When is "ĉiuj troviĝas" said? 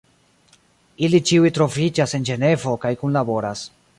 1.31-2.17